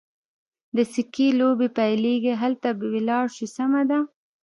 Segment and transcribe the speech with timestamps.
[0.75, 3.99] د سکې لوبې پیلېږي، هلته به ولاړ شو، سمه ده.